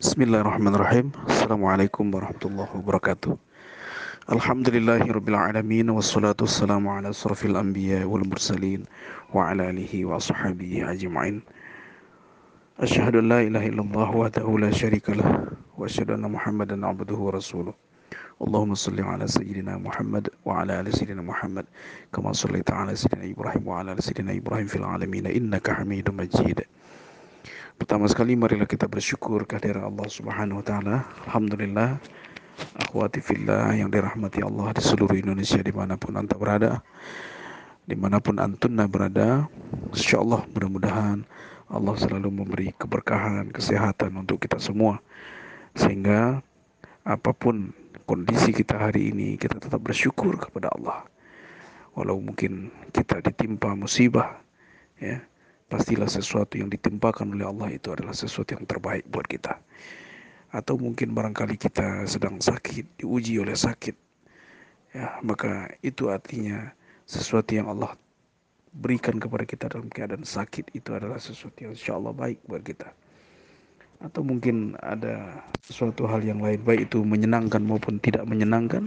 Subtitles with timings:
[0.00, 3.36] بسم الله الرحمن الرحيم السلام عليكم ورحمة الله وبركاته
[4.32, 8.80] الحمد لله رب العالمين والصلاة والسلام على صرف الأنبياء والمرسلين
[9.34, 11.42] وعلى آله وصحبه أجمعين
[12.80, 15.46] أشهد أن لا إله إلا الله وحده لا شريك له
[15.78, 17.74] وأشهد أن محمدا عبده ورسوله
[18.42, 21.66] اللهم صل على سيدنا محمد وعلى آل سيدنا محمد
[22.14, 26.60] كما صليت على سيدنا إبراهيم وعلى آل سيدنا إبراهيم في العالمين إنك حميد مجيد
[27.78, 30.96] Pertama sekali marilah kita bersyukur kehadiran Allah Subhanahu wa taala.
[31.30, 32.02] Alhamdulillah
[32.74, 36.82] akhwati fillah yang dirahmati Allah di seluruh Indonesia di mana pun anda berada
[37.88, 39.46] di mana pun antunna berada.
[39.94, 41.22] Insyaallah mudah-mudahan
[41.70, 45.00] Allah selalu memberi keberkahan kesehatan untuk kita semua.
[45.78, 46.42] Sehingga
[47.06, 47.72] apa pun
[48.04, 51.06] kondisi kita hari ini kita tetap bersyukur kepada Allah.
[51.94, 54.42] Walau mungkin kita ditimpa musibah
[54.98, 55.22] ya
[55.68, 59.60] pastilah sesuatu yang ditimpakan oleh Allah itu adalah sesuatu yang terbaik buat kita
[60.52, 63.92] atau mungkin barangkali kita sedang sakit, diuji oleh sakit,
[64.96, 66.72] ya maka itu artinya
[67.04, 67.92] sesuatu yang Allah
[68.72, 72.88] berikan kepada kita dalam keadaan sakit itu adalah sesuatu yang insya Allah baik buat kita.
[73.98, 78.86] Atau mungkin ada sesuatu hal yang lain, baik itu menyenangkan maupun tidak menyenangkan.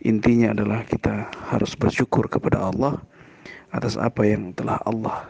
[0.00, 2.98] Intinya adalah kita harus bersyukur kepada Allah
[3.70, 5.28] atas apa yang telah Allah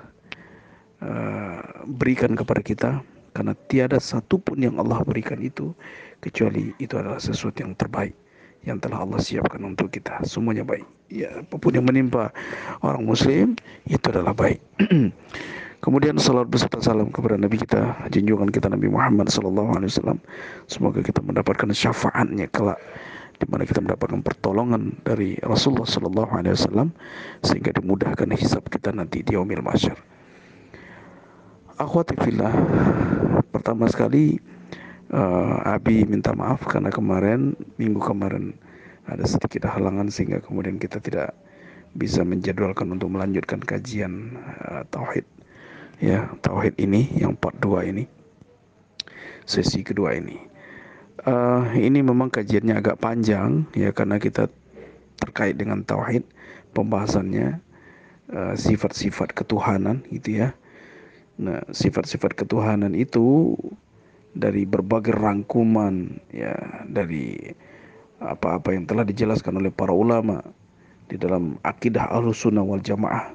[1.04, 2.90] uh, berikan kepada kita
[3.36, 5.76] karena tiada satupun yang Allah berikan itu
[6.24, 8.16] kecuali itu adalah sesuatu yang terbaik
[8.64, 10.24] yang telah Allah siapkan untuk kita.
[10.24, 10.88] Semuanya baik.
[11.12, 12.32] Ya apa pun yang menimpa
[12.80, 13.46] orang muslim
[13.84, 14.58] itu adalah baik.
[15.84, 20.18] Kemudian salat beserta salam kepada Nabi kita junjungan kita Nabi Muhammad sallallahu alaihi wasallam.
[20.64, 22.80] Semoga kita mendapatkan syafaatnya kelak
[23.36, 26.88] di mana kita mendapatkan pertolongan dari Rasulullah sallallahu alaihi wasallam
[27.44, 29.98] sehingga dimudahkan hisab kita nanti di yaumil mahsyar
[31.78, 32.54] akhwati fillah.
[33.50, 34.38] Pertama sekali
[35.10, 38.54] uh, Abi minta maaf karena kemarin minggu kemarin
[39.04, 41.34] ada sedikit halangan sehingga kemudian kita tidak
[41.94, 45.26] bisa menjadwalkan untuk melanjutkan kajian uh, tauhid.
[46.02, 48.04] Ya tauhid ini yang part 2 ini.
[49.44, 50.40] Sesi kedua ini.
[51.24, 54.50] Uh, ini memang kajiannya agak panjang ya karena kita
[55.22, 56.26] terkait dengan tauhid
[56.74, 57.62] pembahasannya
[58.58, 60.56] sifat-sifat uh, ketuhanan gitu ya
[61.34, 63.58] Nah, sifat-sifat ketuhanan itu
[64.34, 66.54] dari berbagai rangkuman ya
[66.90, 67.38] dari
[68.22, 70.42] apa-apa yang telah dijelaskan oleh para ulama
[71.10, 73.34] di dalam akidah Ahlussunnah wal Jamaah.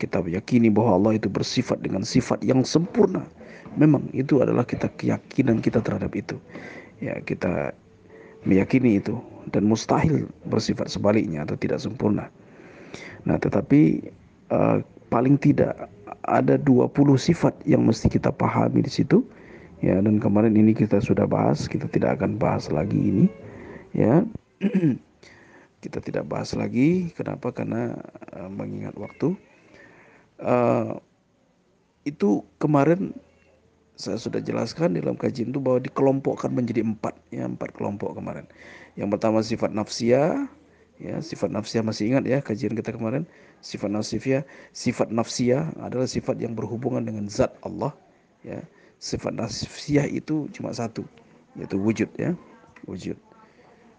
[0.00, 3.24] Kita meyakini bahwa Allah itu bersifat dengan sifat yang sempurna.
[3.76, 6.40] Memang itu adalah kita keyakinan kita terhadap itu.
[7.04, 7.76] Ya, kita
[8.48, 9.20] meyakini itu
[9.52, 12.32] dan mustahil bersifat sebaliknya atau tidak sempurna.
[13.28, 14.08] Nah, tetapi
[14.48, 14.80] uh,
[15.12, 15.76] paling tidak
[16.30, 16.86] ada 20
[17.18, 19.26] sifat yang mesti kita pahami di situ.
[19.80, 23.26] Ya dan kemarin ini kita sudah bahas kita tidak akan bahas lagi ini.
[23.90, 24.22] Ya
[25.84, 27.10] kita tidak bahas lagi.
[27.18, 27.50] Kenapa?
[27.50, 27.98] Karena
[28.36, 29.34] uh, mengingat waktu.
[30.40, 30.96] Uh,
[32.06, 33.12] itu kemarin
[34.00, 37.16] saya sudah jelaskan dalam kajian itu bahwa dikelompokkan menjadi empat.
[37.34, 38.46] Ya empat kelompok kemarin.
[38.94, 40.48] Yang pertama sifat nafsiyah
[41.00, 43.24] ya sifat nafsiyah masih ingat ya kajian kita kemarin.
[43.64, 44.44] Sifat nafsiyah
[44.76, 47.96] sifat nafsiyah adalah sifat yang berhubungan dengan zat Allah
[48.44, 48.60] ya.
[49.00, 51.02] Sifat nafsiyah itu cuma satu
[51.56, 52.36] yaitu wujud ya.
[52.84, 53.16] Wujud.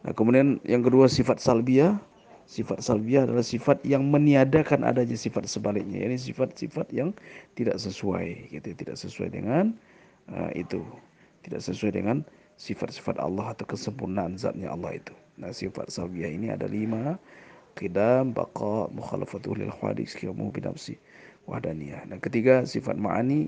[0.05, 1.97] Nah kemudian yang kedua sifat salbiyah.
[2.45, 6.03] Sifat salbiyah adalah sifat yang meniadakan adanya sifat sebaliknya.
[6.03, 7.15] Ini sifat-sifat yang
[7.55, 8.75] tidak sesuai gitu.
[8.75, 9.71] Tidak sesuai dengan
[10.27, 10.83] uh, itu.
[11.47, 12.27] Tidak sesuai dengan
[12.59, 17.19] sifat-sifat Allah atau kesempurnaan zatnya Allah itu Nah sifat salbiyah ini ada lima
[17.71, 20.99] Qidam, baqa, mukhalafatul lil hadis, kiamu binafsi,
[21.47, 22.03] wahdaniyah.
[22.03, 23.47] Nah ketiga sifat ma'ani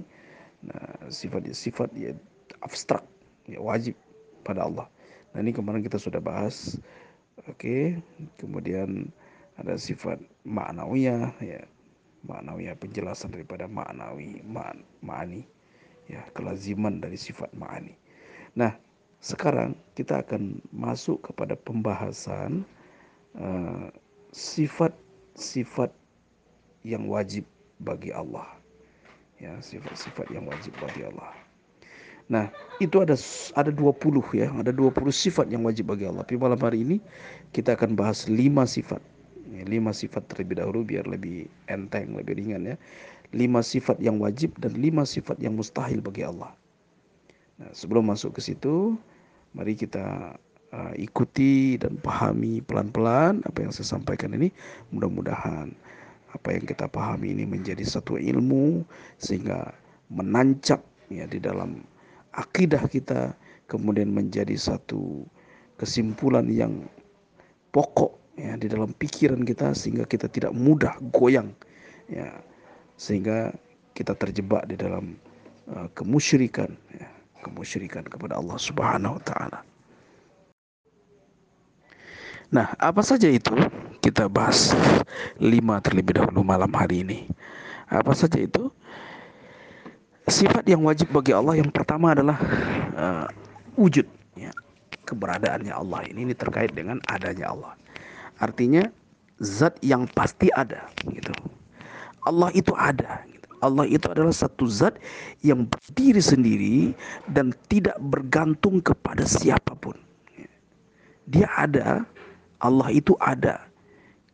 [0.64, 2.16] Nah sifat sifat ya
[2.64, 3.04] abstrak
[3.52, 4.00] ya wajib
[4.48, 4.88] pada Allah.
[5.36, 6.80] Nah ini kemarin kita sudah bahas.
[7.50, 8.00] Oke,
[8.40, 9.12] kemudian
[9.59, 11.62] ada sifat maknawiyah ya
[12.24, 14.40] maknawiyah penjelasan daripada maknawi
[15.03, 15.44] ma'ani
[16.08, 17.91] ya kelaziman dari sifat ma'ani.
[18.56, 18.72] Nah,
[19.23, 22.67] sekarang kita akan masuk kepada pembahasan
[24.35, 26.02] sifat-sifat uh,
[26.84, 27.47] yang wajib
[27.79, 28.46] bagi Allah.
[29.40, 31.31] Ya, sifat-sifat yang wajib bagi Allah.
[32.28, 32.52] Nah,
[32.84, 33.16] itu ada
[33.55, 33.96] ada 20
[34.35, 36.28] ya, ada 20 sifat yang wajib bagi Allah.
[36.28, 36.97] Tapi malam hari ini
[37.55, 38.35] kita akan bahas 5
[38.67, 38.99] sifat.
[39.55, 42.78] Ya, 5 sifat terlebih dahulu biar lebih enteng, lebih ringan ya.
[43.31, 46.52] 5 sifat yang wajib dan 5 sifat yang mustahil bagi Allah.
[47.59, 48.96] Nah, sebelum masuk ke situ,
[49.53, 50.34] Mari kita
[50.73, 54.50] uh, ikuti dan pahami pelan-pelan apa yang saya sampaikan ini.
[54.90, 55.70] Mudah-mudahan
[56.34, 58.82] apa yang kita pahami ini menjadi satu ilmu
[59.22, 59.70] sehingga
[60.09, 60.82] menancap
[61.14, 61.85] ya di dalam
[62.34, 63.38] akidah kita
[63.70, 65.22] kemudian menjadi satu
[65.78, 66.90] kesimpulan yang
[67.70, 71.53] pokok ya di dalam pikiran kita sehingga kita tidak mudah goyang
[72.09, 72.34] ya
[72.97, 73.53] sehingga
[73.94, 75.17] kita terjebak di dalam
[75.70, 77.09] uh, kemusyrikan ya,
[77.43, 79.59] kemusyrikan kepada Allah Subhanahu wa taala.
[82.53, 83.51] Nah, apa saja itu?
[83.97, 84.78] Kita bahas
[85.41, 87.25] lima terlebih dahulu malam hari ini.
[87.90, 88.69] Apa saja itu?
[90.29, 92.40] Sifat yang wajib bagi Allah yang pertama adalah
[92.95, 93.28] uh,
[93.75, 94.07] wujud,
[94.40, 94.53] ya.
[95.03, 97.73] keberadaannya Allah ini, ini terkait dengan adanya Allah.
[98.40, 98.87] Artinya
[99.43, 101.34] zat yang pasti ada, gitu.
[102.23, 103.25] Allah itu ada.
[103.64, 105.00] Allah itu adalah satu zat
[105.40, 106.92] yang berdiri sendiri
[107.32, 109.96] dan tidak bergantung kepada siapa pun.
[111.32, 112.04] Dia ada
[112.60, 113.64] Allah itu ada.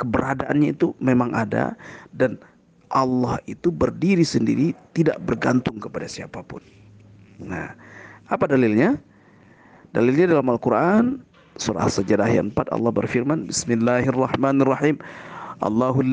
[0.02, 1.78] Keberadaannya itu memang ada
[2.16, 2.42] dan
[2.90, 6.66] Allah itu berdiri sendiri tidak bergantung kepada siapa pun.
[7.38, 7.78] Nah,
[8.26, 8.98] apa dalilnya?
[9.94, 11.22] Dalilnya dalam Al-Qur'an
[11.60, 14.96] surah Sajadah ayat 4 Allah berfirman Bismillahirrahmanirrahim
[15.60, 16.08] Allahul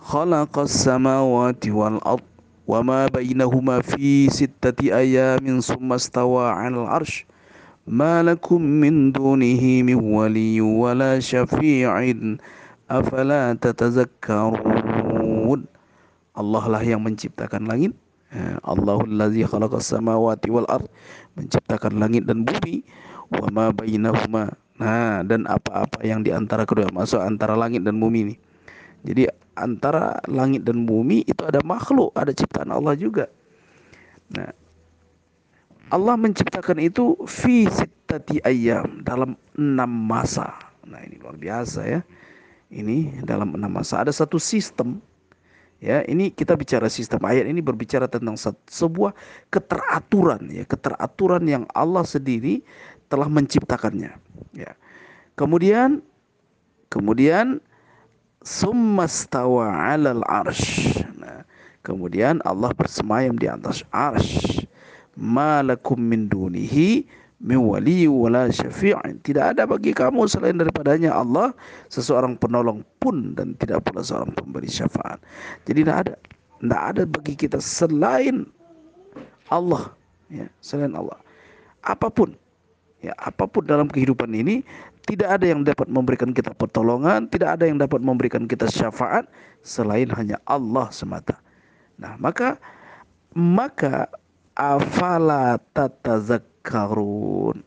[0.00, 2.24] khalaqas samawati wal ard
[2.64, 7.28] wa ma bainahuma fi sittati ayamin summa stawa 'alal 'arsy
[7.84, 11.92] ما لكم من دونه من ولي ولا شفيع
[12.88, 15.60] أفلا تتذكرون
[16.34, 17.94] Allah lah yang menciptakan langit
[18.66, 20.90] Allahul ladzi khalaqas samawati wal ard
[21.38, 22.82] menciptakan langit dan bumi
[23.30, 28.26] wa ma bainahuma nah dan apa-apa yang di antara kedua masuk antara langit dan bumi
[28.26, 28.34] ini
[29.06, 33.27] jadi antara langit dan bumi itu ada makhluk ada ciptaan Allah juga.
[34.31, 34.51] Nah
[35.89, 40.53] Allah menciptakan itu fi sittati ayam dalam enam masa.
[40.85, 42.01] Nah ini luar biasa ya.
[42.69, 44.05] Ini dalam enam masa.
[44.05, 45.01] Ada satu sistem
[45.81, 46.05] ya.
[46.05, 48.37] Ini kita bicara sistem ayat ini berbicara tentang
[48.69, 49.17] sebuah
[49.49, 50.61] keteraturan ya.
[50.69, 52.61] Keteraturan yang Allah sendiri
[53.09, 54.13] telah menciptakannya
[54.53, 54.71] ya.
[55.33, 56.05] Kemudian
[56.93, 57.65] kemudian
[58.45, 61.43] summastawa alal arsh nah,
[61.83, 64.63] kemudian Allah bersemayam di atas arsh
[65.19, 67.03] malakum min dunihi
[67.39, 69.19] min wali wala syafi'in.
[69.23, 71.55] Tidak ada bagi kamu selain daripadanya Allah
[71.87, 75.19] seseorang penolong pun dan tidak pula seorang pemberi syafaat.
[75.63, 76.13] Jadi tidak ada
[76.59, 78.43] tidak ada bagi kita selain
[79.47, 79.95] Allah
[80.27, 81.15] ya, selain Allah.
[81.87, 82.35] Apapun
[82.99, 84.61] ya, apapun dalam kehidupan ini
[85.09, 89.25] tidak ada yang dapat memberikan kita pertolongan, tidak ada yang dapat memberikan kita syafaat
[89.65, 91.41] selain hanya Allah semata.
[91.97, 92.61] Nah, maka
[93.33, 94.05] maka
[94.53, 97.65] afala tatazakkarun?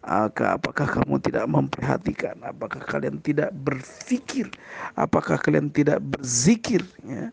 [0.00, 2.38] Apakah kamu tidak memperhatikan?
[2.40, 4.48] Apakah kalian tidak berpikir
[4.96, 6.80] apakah kalian tidak berzikir?
[7.04, 7.28] Ya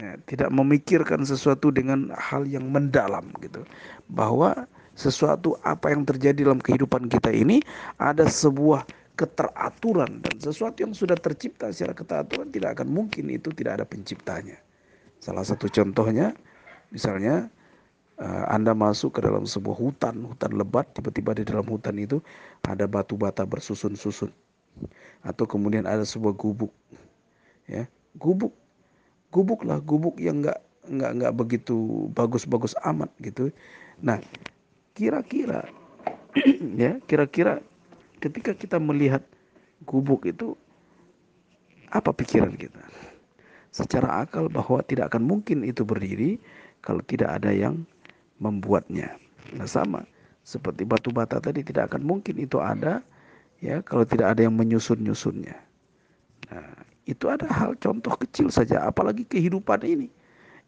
[0.00, 3.66] ya, tidak memikirkan sesuatu dengan hal yang mendalam gitu.
[4.08, 4.68] Bahwa
[5.00, 7.64] sesuatu apa yang terjadi dalam kehidupan kita ini
[7.96, 8.84] ada sebuah
[9.16, 14.60] keteraturan dan sesuatu yang sudah tercipta secara keteraturan tidak akan mungkin itu tidak ada penciptanya
[15.24, 16.36] salah satu contohnya
[16.92, 17.48] misalnya
[18.20, 22.20] uh, Anda masuk ke dalam sebuah hutan, hutan lebat, tiba-tiba di dalam hutan itu
[22.68, 24.30] ada batu bata bersusun-susun.
[25.24, 26.70] Atau kemudian ada sebuah gubuk.
[27.66, 27.88] Ya,
[28.20, 28.52] gubuk.
[29.32, 30.58] Gubuk lah, gubuk yang enggak
[30.90, 31.76] enggak enggak begitu
[32.12, 33.54] bagus-bagus amat gitu.
[34.00, 34.18] Nah,
[34.94, 35.66] kira-kira
[36.82, 37.58] ya, kira-kira
[38.22, 39.24] ketika kita melihat
[39.88, 40.54] gubuk itu
[41.90, 42.80] apa pikiran kita?
[43.70, 46.38] Secara akal bahwa tidak akan mungkin itu berdiri
[46.82, 47.86] kalau tidak ada yang
[48.42, 49.14] membuatnya.
[49.54, 50.02] Nah, sama
[50.42, 53.04] seperti batu bata tadi tidak akan mungkin itu ada
[53.60, 55.54] ya kalau tidak ada yang menyusun-nyusunnya.
[56.50, 56.74] Nah,
[57.06, 60.08] itu ada hal contoh kecil saja apalagi kehidupan ini.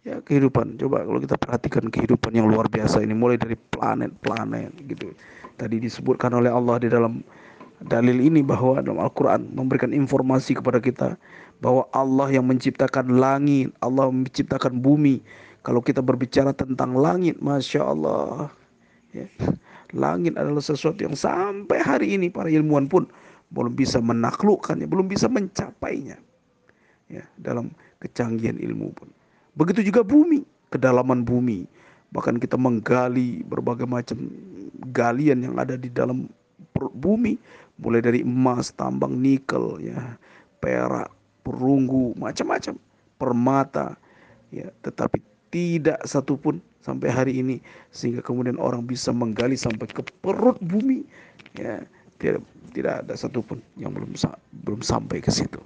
[0.03, 0.83] Ya, kehidupan.
[0.83, 5.15] Coba kalau kita perhatikan kehidupan yang luar biasa ini mulai dari planet-planet gitu.
[5.55, 7.23] Tadi disebutkan oleh Allah di dalam
[7.87, 11.15] dalil ini bahwa dalam Al-Qur'an memberikan informasi kepada kita
[11.63, 15.23] bahwa Allah yang menciptakan langit, Allah menciptakan bumi,
[15.63, 18.51] kalau kita berbicara tentang langit, masya Allah,
[19.15, 19.31] ya,
[19.95, 23.07] langit adalah sesuatu yang sampai hari ini para ilmuwan pun
[23.55, 26.19] belum bisa menaklukkannya, belum bisa mencapainya.
[27.07, 27.71] Ya, dalam
[28.03, 29.07] kecanggihan ilmu pun.
[29.53, 31.69] Begitu juga bumi, kedalaman bumi.
[32.13, 34.29] Bahkan kita menggali berbagai macam
[34.93, 36.29] galian yang ada di dalam
[36.77, 37.37] bumi,
[37.81, 40.17] mulai dari emas, tambang nikel, ya,
[40.61, 41.09] perak,
[41.45, 42.77] perunggu, macam-macam,
[43.17, 43.97] permata,
[44.53, 45.21] ya, tetapi
[45.53, 47.61] tidak satupun sampai hari ini.
[47.95, 51.05] Sehingga kemudian orang bisa menggali sampai ke perut bumi
[51.57, 51.85] ya.
[52.19, 52.43] Tidak
[52.73, 54.15] tidak ada satupun yang belum
[54.65, 55.59] belum sampai ke situ.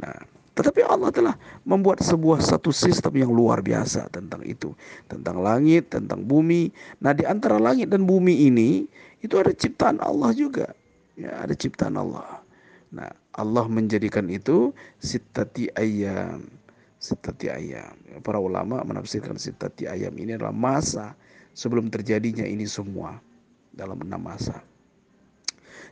[0.00, 0.16] Nah
[0.58, 4.74] Tetapi Allah telah membuat sebuah satu sistem yang luar biasa tentang itu,
[5.06, 6.74] tentang langit, tentang bumi.
[6.98, 8.90] Nah, di antara langit dan bumi ini
[9.22, 10.74] itu ada ciptaan Allah juga.
[11.14, 12.42] Ya, ada ciptaan Allah.
[12.90, 13.06] Nah,
[13.38, 16.42] Allah menjadikan itu sitati ayam.
[16.98, 17.94] Sitati ayam.
[18.26, 21.14] Para ulama menafsirkan sitati ayam ini adalah masa
[21.54, 23.14] sebelum terjadinya ini semua
[23.70, 24.58] dalam enam masa.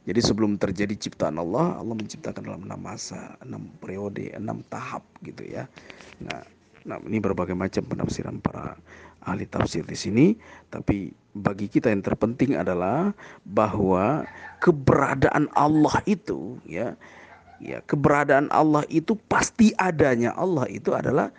[0.06, 5.42] Jadi sebelum terjadi ciptaan Allah, Allah menciptakan dalam enam masa, enam periode, enam tahap gitu
[5.42, 5.66] ya.
[6.22, 6.46] Nah,
[6.86, 8.78] nah ini berbagai macam penafsiran para
[9.26, 10.26] ahli tafsir di sini,
[10.70, 13.10] tapi bagi kita yang terpenting adalah
[13.42, 14.22] bahwa
[14.62, 16.94] keberadaan Allah itu ya
[17.58, 20.32] ya keberadaan Allah itu pasti adanya.
[20.38, 21.34] Allah itu adalah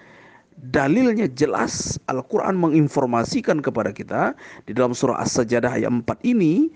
[0.59, 1.95] dalilnya jelas.
[2.11, 4.35] Al-Quran menginformasikan kepada kita
[4.67, 6.67] di dalam surah As-Sajadah ayat 4 ini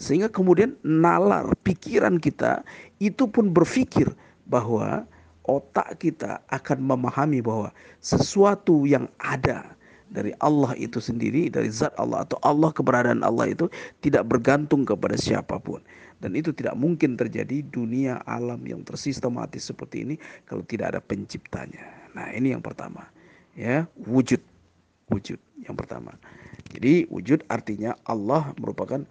[0.00, 2.64] sehingga kemudian nalar pikiran kita
[3.04, 4.08] itu pun berpikir
[4.48, 5.04] bahwa
[5.44, 7.68] otak kita akan memahami bahwa
[8.00, 9.76] sesuatu yang ada
[10.10, 13.68] dari Allah itu sendiri, dari zat Allah atau Allah keberadaan Allah itu
[14.00, 15.84] tidak bergantung kepada siapa pun.
[16.20, 20.14] Dan itu tidak mungkin terjadi dunia alam yang tersistematis seperti ini
[20.44, 21.80] kalau tidak ada penciptanya.
[22.12, 23.08] Nah ini yang pertama.
[23.56, 24.40] ya Wujud.
[25.08, 26.12] Wujud yang pertama.
[26.70, 29.02] Jadi wujud artinya Allah merupakan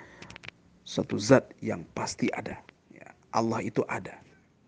[0.89, 2.57] satu zat yang pasti ada.
[2.89, 4.17] Ya, Allah itu ada,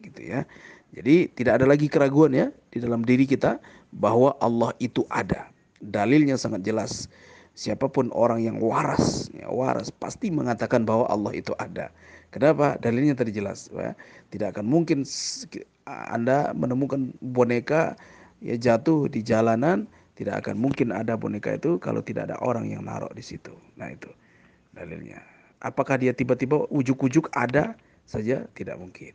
[0.06, 0.46] gitu ya.
[0.94, 3.58] Jadi tidak ada lagi keraguan ya di dalam diri kita
[3.90, 5.50] bahwa Allah itu ada.
[5.82, 7.10] Dalilnya sangat jelas.
[7.58, 11.90] Siapa pun orang yang waras, ya, waras pasti mengatakan bahwa Allah itu ada.
[12.32, 12.80] Kenapa?
[12.80, 13.68] Dalilnya tadi jelas.
[13.74, 13.98] Ya.
[14.32, 15.04] Tidak akan mungkin
[15.90, 18.00] Anda menemukan boneka
[18.40, 22.88] ya jatuh di jalanan, tidak akan mungkin ada boneka itu kalau tidak ada orang yang
[22.88, 23.51] naruh di situ.
[23.75, 24.08] Nah itu
[24.72, 25.31] dalilnya.
[25.62, 27.77] Apakah dia tiba-tiba ujuk-ujuk ada
[28.10, 28.50] saja?
[28.58, 29.13] Tidak mungkin.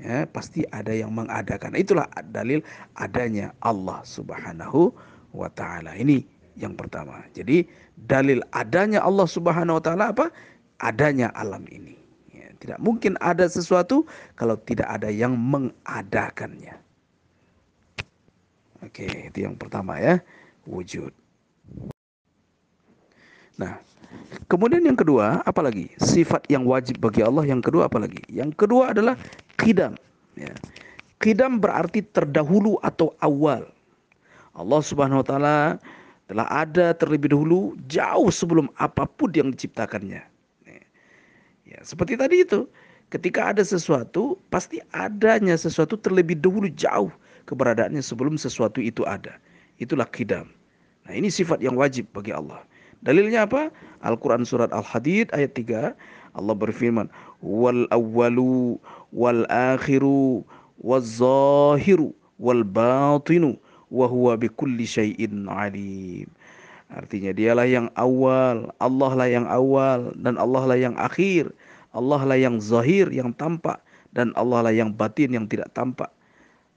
[0.00, 1.76] Ya, pasti ada yang mengadakan.
[1.78, 2.64] Itulah dalil
[2.98, 4.90] adanya Allah Subhanahu
[5.36, 5.94] wa taala.
[5.94, 6.24] Ini
[6.58, 7.22] yang pertama.
[7.36, 10.26] Jadi dalil adanya Allah Subhanahu wa taala apa?
[10.82, 11.94] Adanya alam ini.
[12.34, 16.74] Ya, tidak mungkin ada sesuatu kalau tidak ada yang mengadakannya.
[18.82, 20.18] Oke, itu yang pertama ya,
[20.66, 21.14] wujud.
[23.54, 23.78] Nah,
[24.48, 28.20] Kemudian yang kedua, apalagi sifat yang wajib bagi Allah yang kedua apalagi?
[28.28, 29.16] Yang kedua adalah
[29.56, 29.96] qidam.
[30.36, 30.52] Ya.
[31.22, 33.68] Qidam berarti terdahulu atau awal.
[34.52, 35.56] Allah Subhanahu wa taala
[36.28, 40.20] telah ada terlebih dahulu jauh sebelum apa pun yang diciptakannya.
[40.68, 40.82] Ya,
[41.64, 42.68] ya seperti tadi itu,
[43.08, 47.12] ketika ada sesuatu pasti adanya sesuatu terlebih dahulu jauh
[47.44, 49.36] keberadaannya sebelum sesuatu itu ada.
[49.80, 50.48] Itulah qidam.
[51.02, 52.62] Nah, ini sifat yang wajib bagi Allah.
[53.02, 53.74] Dalilnya apa?
[54.06, 55.94] Al-Quran surat Al-Hadid ayat 3.
[56.38, 57.10] Allah berfirman,
[57.42, 58.78] Wal awwalu
[59.12, 60.46] wal akhiru
[60.80, 63.58] wal zahiru wal batinu
[63.92, 66.30] wa huwa bikulli syai'in alim.
[66.92, 71.52] Artinya dialah yang awal, Allah lah yang awal dan Allah lah yang akhir.
[71.92, 73.80] Allah lah yang zahir, yang tampak
[74.16, 76.08] dan Allah lah yang batin yang tidak tampak.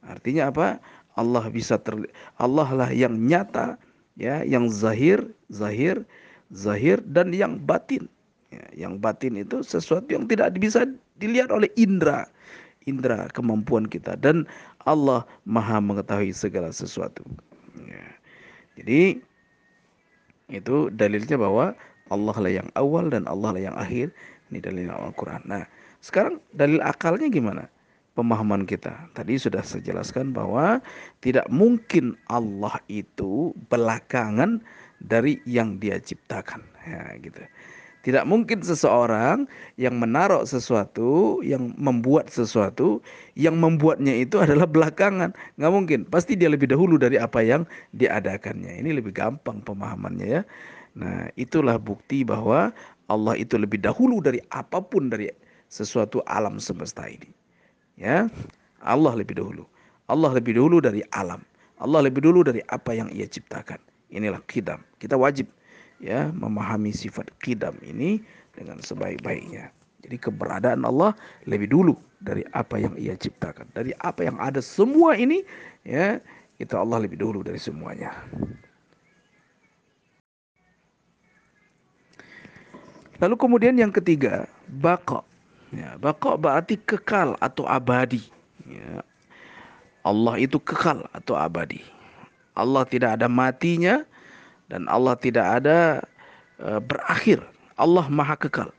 [0.03, 0.79] Artinya apa?
[1.15, 1.95] Allah bisa ter
[2.35, 3.79] Allah lah yang nyata
[4.15, 6.03] ya yang zahir zahir
[6.51, 8.07] zahir dan yang batin.
[8.53, 10.87] Ya, yang batin itu sesuatu yang tidak bisa
[11.19, 12.29] dilihat oleh indera
[12.85, 14.15] indera kemampuan kita.
[14.15, 14.45] Dan
[14.85, 17.25] Allah maha mengetahui segala sesuatu.
[17.75, 18.07] Ya.
[18.79, 19.19] jadi
[20.47, 21.73] itu dalilnya bahwa
[22.13, 24.13] Allah lah yang awal dan Allah lah yang akhir.
[24.53, 25.41] Ini dalil Al-Quran.
[25.49, 25.65] Nah
[26.05, 27.65] sekarang dalil akalnya gimana
[28.15, 28.95] pemahaman kita.
[29.13, 30.79] Tadi sudah saya jelaskan bahwa
[31.19, 34.63] tidak mungkin Allah itu belakangan
[35.03, 36.63] dari yang dia ciptakan.
[36.87, 37.43] Ya, gitu.
[38.05, 39.49] Tidak mungkin seseorang
[39.81, 43.01] yang menaruh sesuatu, yang membuat sesuatu,
[43.33, 45.33] yang membuatnya itu adalah belakangan.
[45.57, 45.99] Nggak mungkin.
[46.05, 47.65] Pasti dia lebih dahulu dari apa yang
[47.97, 48.77] diadakannya.
[48.85, 50.41] Ini lebih gampang pemahamannya ya.
[50.95, 52.69] Nah itulah bukti bahwa
[53.09, 55.33] Allah itu lebih dahulu dari apa pun dari
[55.65, 57.44] sesuatu alam semesta ini.
[57.95, 58.27] Ya,
[58.83, 59.63] Allah lebih dahulu.
[60.11, 61.41] Allah lebih dahulu dari alam.
[61.79, 63.79] Allah lebih dahulu dari apa yang ia ciptakan.
[64.11, 64.83] Inilah kidam.
[64.99, 65.47] Kita wajib
[66.03, 68.19] ya memahami sifat kidam ini
[68.55, 69.71] dengan sebaik-baiknya.
[70.05, 71.17] Jadi keberadaan Allah
[71.49, 73.65] lebih dulu dari apa yang ia ciptakan.
[73.73, 75.41] Dari apa yang ada semua ini
[75.81, 76.21] ya,
[76.61, 78.13] itu Allah lebih dulu dari semuanya.
[83.23, 84.45] Lalu kemudian yang ketiga,
[84.83, 85.23] baqa.
[85.75, 88.23] Ya, baqa berarti kekal atau abadi.
[88.63, 89.03] Ya.
[90.07, 91.83] Allah itu kekal atau abadi.
[92.55, 94.07] Allah tidak ada matinya
[94.71, 95.99] dan Allah tidak ada
[96.63, 97.43] uh, berakhir.
[97.75, 98.71] Allah maha kekal.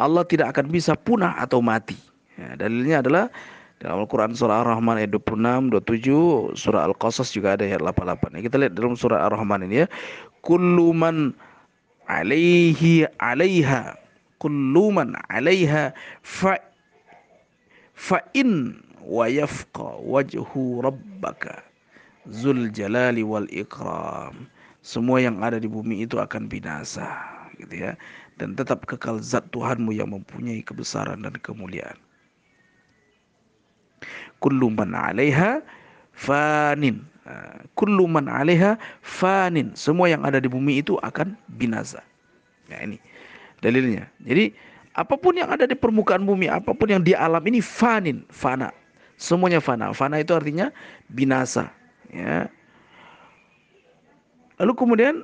[0.00, 1.98] Allah tidak akan bisa punah atau mati.
[2.38, 3.26] Ya, dalilnya adalah
[3.78, 8.34] Dalam Al-Quran surah Ar-Rahman ayat 26, 27, surah Al-Qasas juga ada ayat 88.
[8.34, 9.88] Nah, kita lihat dalam surah Ar-Rahman ini ya.
[10.42, 11.30] Kullu man
[12.10, 13.94] alaihi alaiha
[14.38, 21.62] kullu man alaiha fa in wa yafqa wajhu rabbaka
[22.30, 24.46] zul jalali wal ikram.
[24.82, 27.04] Semua yang ada di bumi itu akan binasa
[27.58, 27.92] gitu ya
[28.38, 31.98] dan tetap kekal zat Tuhanmu yang mempunyai kebesaran dan kemuliaan
[34.38, 35.62] kullu man 'alaiha
[36.14, 37.02] fanin.
[37.74, 39.74] Kullu man 'alaiha fanin.
[39.74, 42.00] Semua yang ada di bumi itu akan binasa.
[42.70, 42.96] Nah ini
[43.64, 44.08] dalilnya.
[44.24, 44.54] Jadi
[44.98, 48.74] apa pun yang ada di permukaan bumi, apa pun yang di alam ini fanin, fana.
[49.18, 49.90] Semuanya fana.
[49.94, 50.70] Fana itu artinya
[51.10, 51.70] binasa,
[52.10, 52.46] ya.
[54.58, 55.14] Lalu kemudian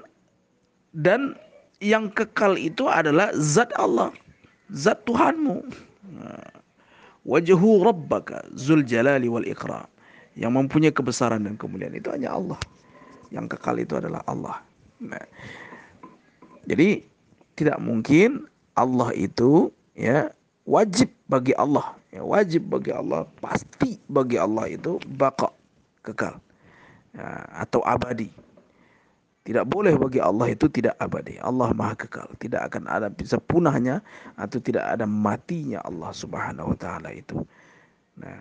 [0.94, 1.34] dan
[1.82, 4.14] yang kekal itu adalah zat Allah,
[4.70, 5.66] zat Tuhanmu.
[7.24, 9.88] Wajhu rabbaka zul jalali wal ikram
[10.36, 12.58] yang mempunyai kebesaran dan kemuliaan itu hanya Allah
[13.30, 14.60] yang kekal itu adalah Allah
[14.98, 15.22] nah,
[16.66, 17.02] jadi
[17.54, 20.30] tidak mungkin Allah itu ya
[20.66, 25.50] wajib bagi Allah ya, wajib bagi Allah pasti bagi Allah itu baka
[26.02, 26.38] kekal
[27.14, 27.26] ya,
[27.64, 28.28] atau abadi
[29.44, 31.36] tidak boleh bagi Allah itu tidak abadi.
[31.36, 32.32] Allah maha kekal.
[32.40, 34.00] Tidak akan ada bisa punahnya
[34.40, 37.44] atau tidak ada matinya Allah subhanahu wa ta'ala itu.
[38.16, 38.40] Nah,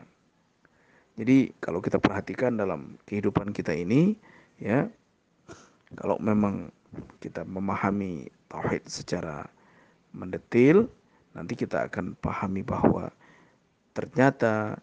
[1.19, 4.15] jadi kalau kita perhatikan dalam kehidupan kita ini,
[4.63, 4.87] ya,
[5.99, 6.71] kalau memang
[7.19, 9.49] kita memahami tauhid secara
[10.13, 10.85] mendetil,
[11.33, 13.09] nanti kita akan pahami bahwa
[13.97, 14.77] ternyata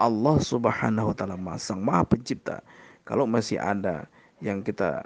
[0.00, 2.64] Allah Subhanahu wa taala Sang Maha Pencipta.
[3.04, 4.08] Kalau masih ada
[4.40, 5.04] yang kita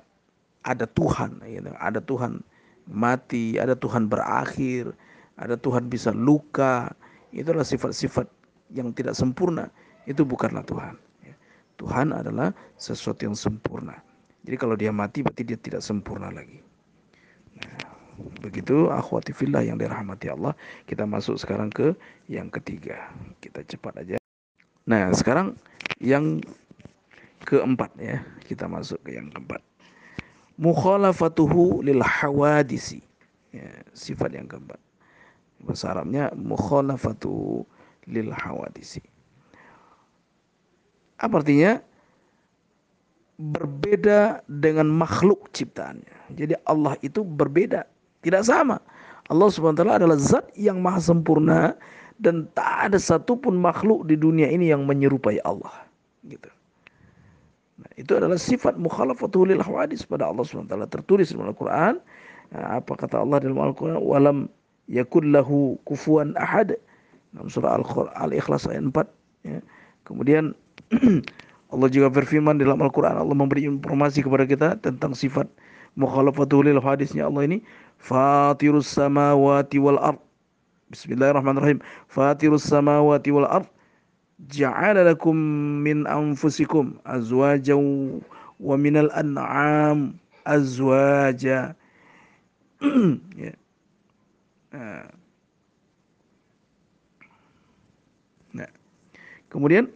[0.62, 1.70] ada Tuhan, gitu.
[1.76, 2.40] ada Tuhan
[2.86, 4.94] mati, ada Tuhan berakhir,
[5.34, 6.90] ada Tuhan bisa luka.
[7.34, 8.26] Itulah sifat-sifat
[8.74, 9.70] yang tidak sempurna.
[10.06, 10.94] Itu bukanlah Tuhan.
[11.22, 11.34] Ya.
[11.78, 12.50] Tuhan adalah
[12.80, 13.98] sesuatu yang sempurna.
[14.42, 16.69] Jadi kalau dia mati berarti dia tidak sempurna lagi.
[18.44, 20.52] Begitu akhwati fillah yang dirahmati Allah.
[20.84, 21.96] Kita masuk sekarang ke
[22.28, 23.08] yang ketiga.
[23.40, 24.16] Kita cepat aja.
[24.84, 25.56] Nah, sekarang
[26.00, 26.44] yang
[27.48, 28.20] keempat ya.
[28.44, 29.64] Kita masuk ke yang keempat
[30.60, 33.00] mukhalafatuhu lil hawadisi
[33.56, 33.64] ya,
[33.96, 34.76] sifat yang keempat
[35.64, 37.64] bahasa Arabnya mukhalafatu
[38.04, 39.00] lil hawadisi
[41.16, 41.80] apa artinya
[43.40, 47.88] berbeda dengan makhluk ciptaannya jadi Allah itu berbeda
[48.20, 48.76] tidak sama
[49.32, 51.72] Allah subhanahu wa taala adalah zat yang maha sempurna
[52.20, 55.72] dan tak ada satupun makhluk di dunia ini yang menyerupai Allah
[56.28, 56.52] gitu
[57.80, 61.96] Nah, itu adalah sifat mukhalafatul lil hawadis pada Allah SWT tertulis dalam Al-Quran.
[62.52, 63.96] Nah, apa kata Allah dalam Al-Quran?
[64.04, 64.38] Walam
[64.84, 66.76] yakun lahu kufuan ahad.
[67.32, 67.80] Dalam surah
[68.20, 69.48] Al-Ikhlas ayat 4.
[69.48, 69.58] Ya.
[70.04, 70.52] Kemudian
[71.70, 73.14] Allah juga berfirman dalam Al-Quran.
[73.14, 75.46] Allah memberi informasi kepada kita tentang sifat
[75.94, 77.58] mukhalafatul lil hadisnya Allah ini.
[78.02, 80.18] Fatirus samawati wal ard.
[80.90, 81.78] Bismillahirrahmanirrahim.
[82.10, 83.66] Fatirus samawati wal ard
[84.50, 85.36] ja'ala lakum
[85.84, 88.18] min anfusikum azwajan
[88.58, 90.16] wa minal an'am
[90.48, 91.76] azwaja
[93.36, 93.52] ya.
[94.72, 95.10] Nah.
[99.50, 99.90] Kemudian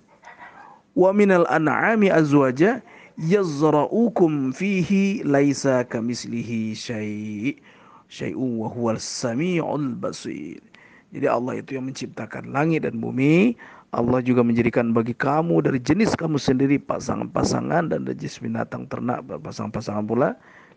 [0.95, 2.83] wa minal an'ami azwaja
[3.19, 7.59] yazra'ukum fihi laisa kamislihi syai'
[8.11, 10.63] syai'un wa huwal sami'ul basir.
[11.15, 13.55] Jadi Allah itu yang menciptakan langit dan bumi,
[13.95, 19.23] Allah juga menjadikan bagi kamu dari jenis kamu sendiri pasangan-pasangan dan dari jenis binatang ternak
[19.31, 20.35] berpasang-pasangan pula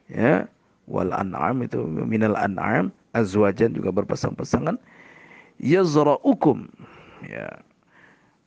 [0.10, 0.46] ya.
[0.88, 4.80] Wal an'am itu minal an'am azwajan juga berpasang-pasangan
[5.60, 6.70] yazra'ukum
[7.28, 7.50] ya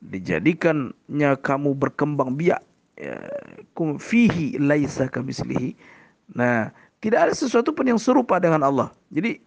[0.01, 2.61] dijadikannya kamu berkembang biak
[2.97, 3.17] ya
[3.77, 5.77] kum fihi laisa kamislihi
[6.33, 9.37] nah tidak ada sesuatu pun yang serupa dengan Allah jadi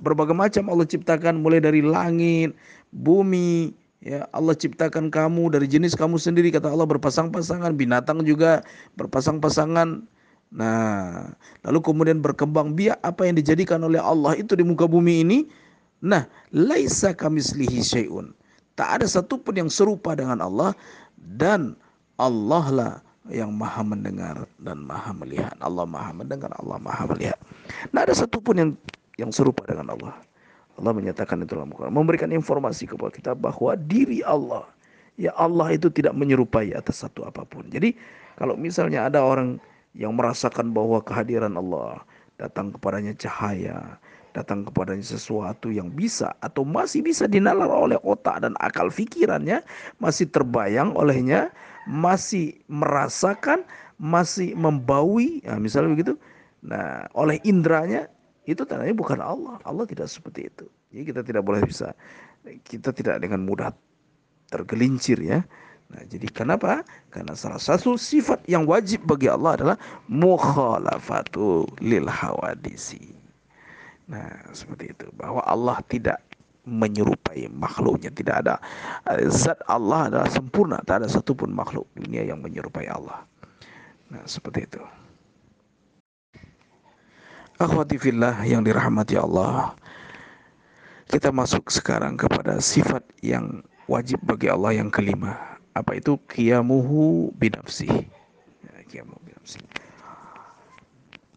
[0.00, 2.52] berbagai macam Allah ciptakan mulai dari langit
[2.92, 3.72] bumi
[4.04, 8.60] Ya, Allah ciptakan kamu dari jenis kamu sendiri kata Allah berpasang-pasangan, binatang juga
[9.00, 10.04] berpasang-pasangan.
[10.52, 11.32] Nah,
[11.64, 15.38] lalu kemudian berkembang biak apa yang dijadikan oleh Allah itu di muka bumi ini.
[16.04, 18.36] Nah, laisa kamislihi syai'un.
[18.74, 20.74] Tak ada satupun yang serupa dengan Allah
[21.14, 21.78] dan
[22.18, 22.92] Allah lah
[23.30, 25.56] yang maha mendengar dan maha melihat.
[25.62, 27.38] Allah maha mendengar, Allah maha melihat.
[27.94, 28.70] Nah, ada satupun yang
[29.16, 30.14] yang serupa dengan Allah.
[30.74, 34.66] Allah menyatakan itu dalam Quran, memberikan informasi kepada kita bahwa diri Allah,
[35.14, 37.62] ya Allah itu tidak menyerupai atas satu apa pun.
[37.70, 37.94] Jadi
[38.34, 39.62] kalau misalnya ada orang
[39.94, 42.02] yang merasakan bahwa kehadiran Allah
[42.42, 44.02] datang kepadanya cahaya,
[44.34, 49.62] datang kepadanya sesuatu yang bisa atau masih bisa dinalar oleh otak dan akal fikirannya,
[50.02, 51.54] masih terbayang olehnya,
[51.86, 53.62] masih merasakan,
[53.96, 56.14] masih membaui, ya, misalnya begitu.
[56.66, 58.10] Nah, oleh indranya
[58.44, 59.56] itu tandanya bukan Allah.
[59.62, 60.66] Allah tidak seperti itu.
[60.90, 61.94] Jadi kita tidak boleh bisa
[62.44, 63.72] kita tidak dengan mudah
[64.52, 65.40] tergelincir ya.
[65.88, 66.82] Nah, jadi kenapa?
[67.08, 69.76] Karena salah satu sifat yang wajib bagi Allah adalah
[70.10, 73.13] mukhalafatu lil hawadisi.
[74.08, 75.06] Nah, seperti itu.
[75.16, 76.20] Bahwa Allah tidak
[76.64, 78.08] menyerupai makhluknya.
[78.08, 78.56] Tidak ada
[79.28, 80.80] zat Allah adalah sempurna.
[80.84, 83.24] Tak ada satupun makhluk dunia yang menyerupai Allah.
[84.12, 84.82] Nah, seperti itu.
[87.60, 89.72] Akhwati fillah yang dirahmati Allah.
[91.06, 95.38] Kita masuk sekarang kepada sifat yang wajib bagi Allah yang kelima.
[95.76, 96.18] Apa itu?
[96.26, 97.86] Qiyamuhu binafsi.
[98.90, 99.60] Ya, binafsi.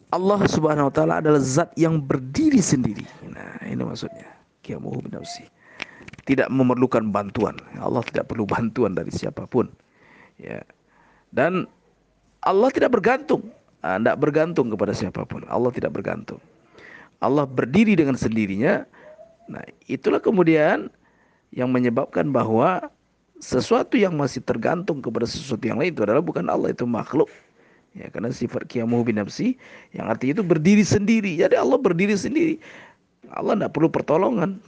[0.08, 3.04] Allah subhanahu wa ta'ala adalah zat yang berdiri sendiri.
[3.28, 4.24] Nah ini maksudnya.
[4.64, 5.44] Qiyamuhu binafsi.
[6.24, 7.56] Tidak memerlukan bantuan.
[7.80, 9.68] Allah tidak perlu bantuan dari siapa pun.
[10.40, 10.64] Ya.
[11.32, 11.68] Dan
[12.40, 15.46] Allah tidak bergantung tidak ah, bergantung kepada siapa pun.
[15.46, 16.42] Allah tidak bergantung.
[17.22, 18.82] Allah berdiri dengan sendirinya.
[19.46, 20.90] Nah, itulah kemudian
[21.54, 22.90] yang menyebabkan bahwa
[23.38, 27.30] sesuatu yang masih tergantung kepada sesuatu yang lain itu adalah bukan Allah itu makhluk.
[27.96, 29.56] Ya, karena sifat kiamuh bin nafsi
[29.96, 31.40] yang artinya itu berdiri sendiri.
[31.40, 32.60] Jadi Allah berdiri sendiri.
[33.32, 34.60] Allah tidak perlu pertolongan.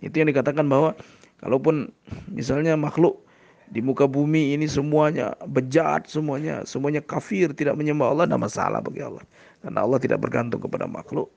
[0.00, 0.94] Itu yang dikatakan bahwa
[1.42, 1.90] kalaupun
[2.30, 3.18] misalnya makhluk
[3.68, 9.04] di muka bumi ini semuanya bejat semuanya semuanya kafir tidak menyembah Allah tidak masalah bagi
[9.04, 9.24] Allah
[9.60, 11.28] karena Allah tidak bergantung kepada makhluk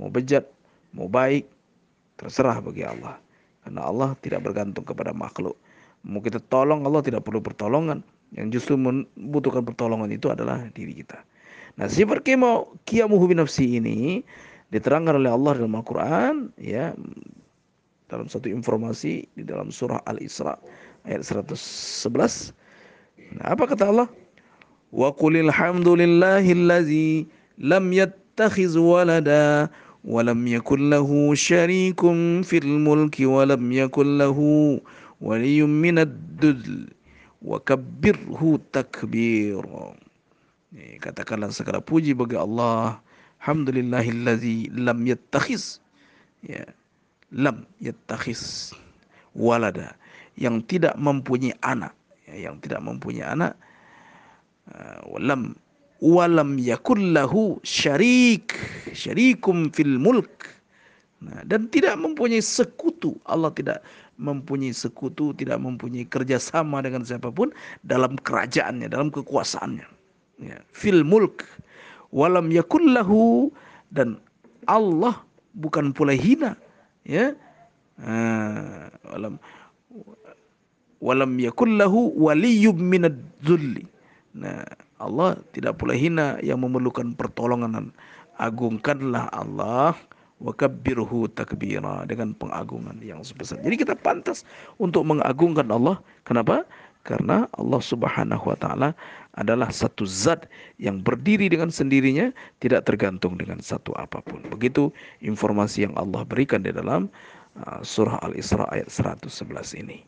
[0.00, 0.48] mau bejat
[0.96, 1.44] mau baik
[2.16, 3.20] terserah bagi Allah
[3.68, 5.60] karena Allah tidak bergantung kepada makhluk
[6.08, 8.00] mau kita tolong Allah tidak perlu pertolongan
[8.34, 11.22] yang justru membutuhkan pertolongan itu adalah diri kita
[11.74, 12.22] nah sifat
[12.86, 14.22] kiamuhu nafsi ini
[14.70, 16.94] diterangkan oleh Allah dalam Al-Quran ya
[18.14, 20.54] dalam satu informasi di dalam surah Al-Isra
[21.08, 22.54] ayat 111.
[23.40, 24.08] Nah, apa kata Allah?
[24.94, 27.26] Wa qulil hamdulillahillazi
[27.58, 29.66] lam yattakhiz walada
[30.04, 34.78] yakul lahu syarikun fil mulki wa lam yakul lahu
[35.18, 36.86] waliyyun minad dudl
[37.44, 38.56] wa kabbirhu
[41.04, 42.98] katakanlah segala puji bagi Allah.
[43.44, 45.84] Alhamdulillahillazi lam yattakhiz
[46.40, 46.64] ya
[47.28, 48.72] lam yattakhiz
[49.36, 49.92] walada.
[50.34, 51.94] Yang tidak mempunyai anak.
[52.24, 53.54] Ya, yang tidak mempunyai anak
[54.72, 55.52] uh, walam
[56.00, 58.56] walam yakullahu syarik
[58.96, 60.48] syarikum fil mulk.
[61.24, 63.16] Nah, dan tidak mempunyai sekutu.
[63.24, 63.80] Allah tidak
[64.20, 67.50] mempunyai sekutu tidak mempunyai kerjasama dengan siapa pun
[67.82, 69.86] dalam kerajaannya dalam kekuasaannya
[70.42, 71.42] ya, fil mulk
[72.14, 73.50] walam yakullahu
[73.90, 74.18] dan
[74.70, 75.18] Allah
[75.58, 76.54] bukan pula hina
[77.02, 77.34] ya
[78.00, 79.38] uh, walam
[81.04, 83.84] walam yakullahu waliyyum minad zulli.
[84.32, 84.64] Nah,
[84.96, 87.92] Allah tidak pula hina yang memerlukan pertolongan.
[88.40, 89.92] Agungkanlah Allah
[90.42, 93.60] wa kabbirhu takbira dengan pengagungan yang sebesar.
[93.62, 94.42] Jadi kita pantas
[94.82, 96.00] untuk mengagungkan Allah.
[96.26, 96.66] Kenapa?
[97.04, 98.96] Karena Allah Subhanahu wa taala
[99.36, 100.48] adalah satu zat
[100.80, 102.32] yang berdiri dengan sendirinya,
[102.64, 104.40] tidak tergantung dengan satu apa pun.
[104.48, 104.88] Begitu
[105.20, 107.12] informasi yang Allah berikan di dalam
[107.60, 109.28] uh, surah Al-Isra ayat 111
[109.84, 110.00] ini.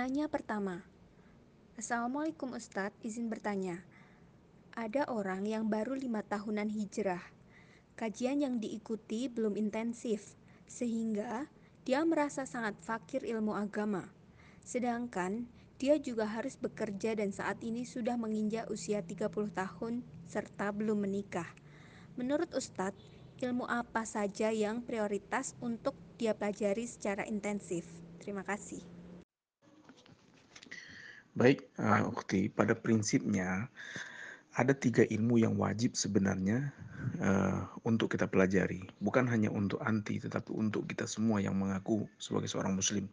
[0.00, 0.80] Penanya pertama,
[1.76, 3.84] Assalamualaikum Ustadz, izin bertanya.
[4.72, 7.20] Ada orang yang baru lima tahunan hijrah.
[8.00, 11.52] Kajian yang diikuti belum intensif, sehingga
[11.84, 14.08] dia merasa sangat fakir ilmu agama.
[14.64, 15.44] Sedangkan
[15.76, 21.52] dia juga harus bekerja dan saat ini sudah menginjak usia 30 tahun serta belum menikah.
[22.16, 23.04] Menurut Ustadz,
[23.44, 27.84] ilmu apa saja yang prioritas untuk dia pelajari secara intensif?
[28.16, 28.99] Terima kasih.
[31.30, 33.70] Baik, uh, Ukti, pada prinsipnya
[34.58, 36.74] ada tiga ilmu yang wajib sebenarnya
[37.22, 38.82] uh, untuk kita pelajari.
[38.98, 43.06] Bukan hanya untuk anti, tetapi untuk kita semua yang mengaku sebagai seorang muslim.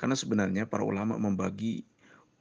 [0.00, 1.84] Karena sebenarnya para ulama membagi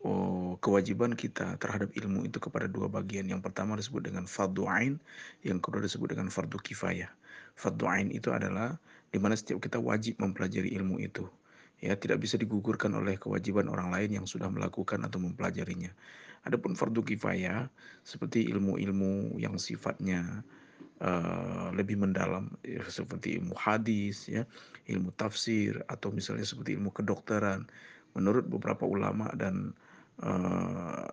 [0.07, 3.27] oh, kewajiban kita terhadap ilmu itu kepada dua bagian.
[3.27, 5.03] Yang pertama disebut dengan fardu ain,
[5.43, 7.11] yang kedua disebut dengan fardu kifayah.
[7.59, 8.79] Fardu ain itu adalah
[9.11, 11.27] di mana setiap kita wajib mempelajari ilmu itu
[11.79, 15.91] ya tidak bisa digugurkan oleh kewajiban orang lain yang sudah melakukan atau mempelajarinya.
[16.47, 17.67] Adapun fardu kifayah
[18.07, 20.43] seperti ilmu-ilmu yang sifatnya
[21.03, 24.47] uh, lebih mendalam ya, seperti ilmu hadis ya
[24.87, 27.67] ilmu tafsir atau misalnya seperti ilmu kedokteran
[28.15, 29.75] menurut beberapa ulama dan
[30.23, 31.07] uh,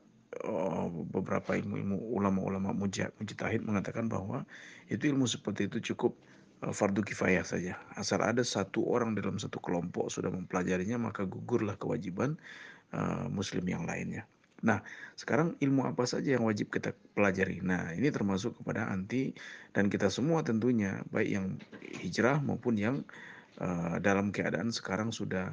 [1.16, 4.44] beberapa ilmu-ilmu ulama-ulama mujtahid mengatakan bahwa
[4.92, 6.12] itu ilmu seperti itu cukup
[6.72, 7.78] fardu kifayah saja.
[7.94, 12.34] Asal ada satu orang dalam satu kelompok sudah mempelajarinya maka gugurlah kewajiban
[12.94, 14.26] uh, muslim yang lainnya.
[14.64, 14.80] Nah,
[15.14, 17.60] sekarang ilmu apa saja yang wajib kita pelajari?
[17.60, 19.36] Nah, ini termasuk kepada anti
[19.76, 21.46] dan kita semua tentunya, baik yang
[22.00, 22.96] hijrah maupun yang
[23.60, 25.52] uh, dalam keadaan sekarang sudah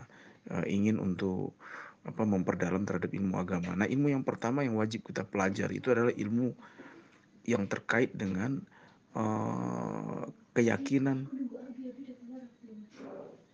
[0.50, 1.52] uh, ingin untuk
[2.04, 3.76] apa memperdalam terhadap ilmu agama.
[3.76, 6.56] Nah, ilmu yang pertama yang wajib kita pelajari itu adalah ilmu
[7.44, 8.64] yang terkait dengan
[9.18, 11.30] uh, keyakinan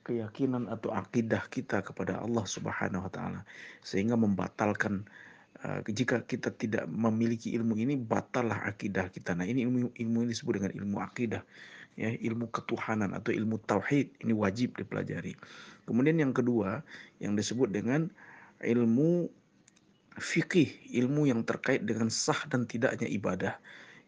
[0.03, 3.41] keyakinan atau akidah kita kepada Allah Subhanahu wa taala
[3.85, 5.05] sehingga membatalkan
[5.61, 9.37] uh, jika kita tidak memiliki ilmu ini batallah akidah kita.
[9.37, 11.45] Nah, ini ilmu ilmu ini disebut dengan ilmu akidah
[11.93, 15.37] ya, ilmu ketuhanan atau ilmu tauhid ini wajib dipelajari.
[15.85, 16.81] Kemudian yang kedua
[17.21, 18.09] yang disebut dengan
[18.65, 19.29] ilmu
[20.19, 20.67] fikih,
[20.99, 23.55] ilmu yang terkait dengan sah dan tidaknya ibadah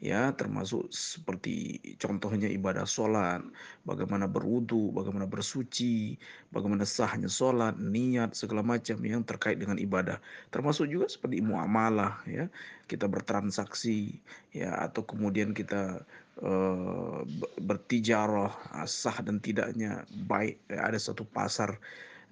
[0.02, 3.46] ya termasuk seperti contohnya ibadah sholat,
[3.86, 6.18] bagaimana berwudu, bagaimana bersuci,
[6.50, 10.18] bagaimana sahnya sholat, niat segala macam yang terkait dengan ibadah,
[10.50, 12.50] termasuk juga seperti muamalah ya.
[12.90, 14.18] Kita bertransaksi
[14.58, 16.02] ya atau kemudian kita
[16.42, 17.22] uh,
[17.62, 18.52] bertijarah
[18.90, 21.78] sah dan tidaknya baik ya, ada satu pasar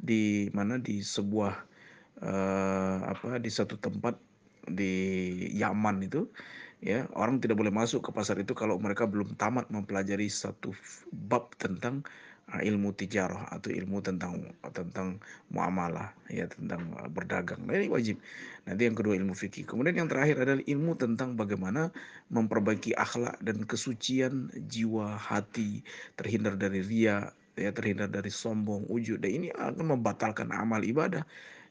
[0.01, 1.53] di mana di sebuah
[2.25, 4.17] uh, apa di satu tempat
[4.69, 4.93] di
[5.53, 6.25] Yaman itu
[6.79, 10.71] ya orang tidak boleh masuk ke pasar itu kalau mereka belum tamat mempelajari satu
[11.11, 12.07] bab tentang
[12.55, 14.39] uh, ilmu tijarah atau ilmu tentang
[14.71, 15.19] tentang
[15.51, 17.61] muamalah ya tentang uh, berdagang.
[17.67, 18.17] Nah ini wajib.
[18.63, 21.89] Nanti yang kedua ilmu fikih kemudian yang terakhir adalah ilmu tentang bagaimana
[22.29, 25.81] memperbaiki akhlak dan kesucian jiwa hati
[26.15, 29.19] terhindar dari ria ya terhindar dari sombong ujub.
[29.19, 31.27] Dan ini akan membatalkan amal ibadah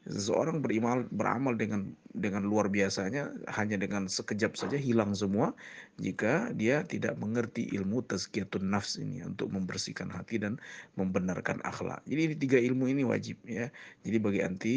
[0.07, 5.51] seseorang berimal beramal dengan dengan luar biasanya hanya dengan sekejap saja hilang semua
[5.99, 10.55] jika dia tidak mengerti ilmu tazkiyatun nafs ini untuk membersihkan hati dan
[10.95, 11.99] membenarkan akhlak.
[12.07, 13.67] Jadi ini tiga ilmu ini wajib ya.
[14.07, 14.75] Jadi bagi anti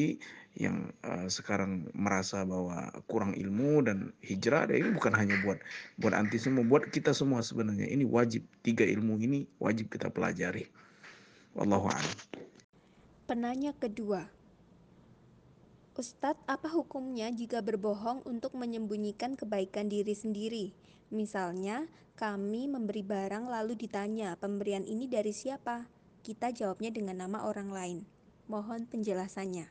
[0.61, 5.57] yang uh, sekarang merasa bahwa kurang ilmu dan hijrah dan ini bukan hanya buat
[5.97, 10.69] buat anti semua, buat kita semua sebenarnya ini wajib tiga ilmu ini wajib kita pelajari.
[11.57, 12.17] Wallahu a'lam.
[13.29, 14.29] Penanya kedua,
[15.93, 20.73] Ustadz, apa hukumnya jika berbohong untuk menyembunyikan kebaikan diri sendiri?
[21.13, 21.85] Misalnya,
[22.17, 25.85] kami memberi barang lalu ditanya, pemberian ini dari siapa?
[26.25, 27.99] Kita jawabnya dengan nama orang lain.
[28.49, 29.69] Mohon penjelasannya.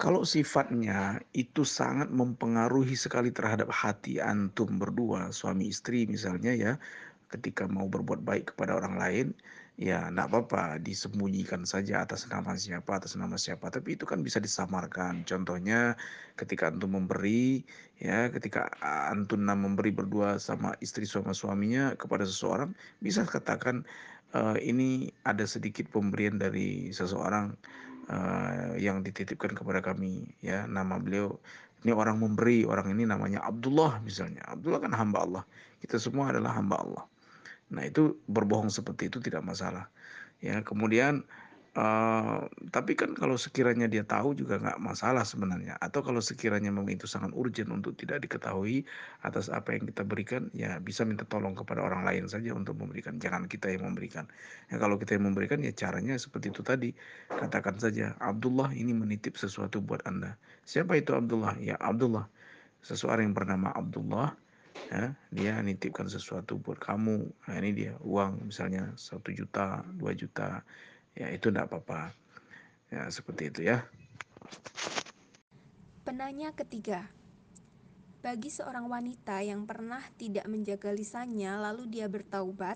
[0.00, 6.72] Kalau sifatnya itu sangat mempengaruhi sekali terhadap hati antum berdua, suami istri misalnya ya,
[7.28, 9.26] ketika mau berbuat baik kepada orang lain,
[9.76, 13.68] ya tidak apa-apa disembunyikan saja atas nama siapa atas nama siapa.
[13.68, 15.22] Tapi itu kan bisa disamarkan.
[15.28, 15.94] Contohnya
[16.40, 17.60] ketika antum memberi
[18.00, 18.72] ya ketika
[19.12, 22.72] antum memberi berdua sama istri sama suaminya kepada seseorang
[23.04, 23.84] bisa katakan
[24.36, 27.52] uh, ini ada sedikit pemberian dari seseorang
[28.08, 31.36] uh, yang dititipkan kepada kami ya nama beliau.
[31.84, 34.42] Ini orang memberi orang ini namanya Abdullah misalnya.
[34.48, 35.44] Abdullah kan hamba Allah.
[35.84, 37.04] Kita semua adalah hamba Allah
[37.72, 39.90] Nah, itu berbohong seperti itu tidak masalah.
[40.38, 41.24] Ya, kemudian
[41.76, 45.74] uh, tapi kan kalau sekiranya dia tahu juga nggak masalah sebenarnya.
[45.82, 48.86] Atau kalau sekiranya memang itu sangat urgent untuk tidak diketahui
[49.26, 53.18] atas apa yang kita berikan, ya bisa minta tolong kepada orang lain saja untuk memberikan.
[53.18, 54.30] Jangan kita yang memberikan.
[54.72, 56.90] Ya, kalau kita yang memberikan, ya caranya seperti itu tadi.
[57.32, 60.38] Katakan saja, Abdullah ini menitip sesuatu buat Anda.
[60.68, 61.58] Siapa itu Abdullah?
[61.58, 62.28] Ya Abdullah.
[62.86, 64.38] Seseorang yang bernama Abdullah
[64.90, 67.26] ya dia nitipkan sesuatu buat kamu.
[67.48, 70.62] Nah ini dia uang misalnya satu juta dua juta.
[71.16, 72.12] Ya itu tidak apa-apa.
[72.92, 73.84] Ya seperti itu ya.
[76.06, 77.08] Penanya ketiga.
[78.22, 82.74] Bagi seorang wanita yang pernah tidak menjaga lisannya lalu dia bertaubat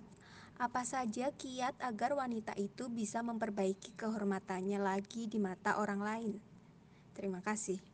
[0.61, 6.33] apa saja kiat agar wanita itu bisa memperbaiki kehormatannya lagi di mata orang lain?
[7.17, 7.90] Terima kasih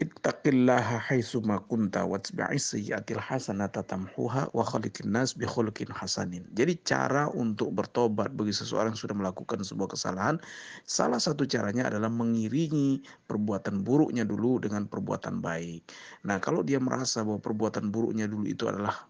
[0.00, 6.40] Ittaqillaha haitsuma kunta watbi'is sayyi'atil hasanata tamhuha wa khaliqin nas bi khuluqin hasanin.
[6.56, 10.40] Jadi cara untuk bertobat bagi seseorang yang sudah melakukan sebuah kesalahan,
[10.88, 15.92] salah satu caranya adalah mengiringi perbuatan buruknya dulu dengan perbuatan baik.
[16.24, 19.04] Nah, kalau dia merasa bahwa perbuatan buruknya dulu itu adalah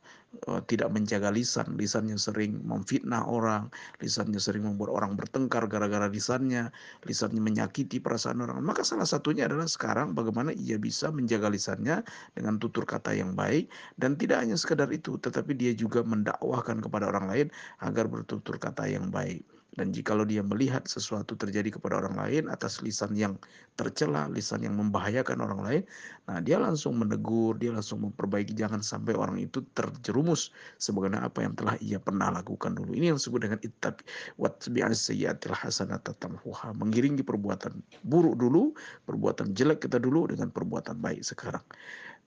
[0.67, 6.71] tidak menjaga lisan, lisannya sering memfitnah orang, lisannya sering membuat orang bertengkar gara-gara lisannya,
[7.05, 8.63] lisannya menyakiti perasaan orang.
[8.63, 13.69] Maka salah satunya adalah sekarang bagaimana ia bisa menjaga lisannya dengan tutur kata yang baik
[13.99, 17.47] dan tidak hanya sekadar itu, tetapi dia juga mendakwahkan kepada orang lain
[17.83, 19.60] agar bertutur kata yang baik.
[19.81, 23.41] Dan jikalau dia melihat sesuatu terjadi kepada orang lain atas lisan yang
[23.81, 25.83] tercela, lisan yang membahayakan orang lain,
[26.29, 31.57] nah dia langsung menegur, dia langsung memperbaiki jangan sampai orang itu terjerumus sebagaimana apa yang
[31.57, 32.93] telah ia pernah lakukan dulu.
[32.93, 34.05] Ini yang disebut dengan ittab
[34.37, 36.77] watbi'as sayyiatil hasanata tamhuha.
[36.77, 38.77] Mengiringi perbuatan buruk dulu,
[39.09, 41.65] perbuatan jelek kita dulu dengan perbuatan baik sekarang.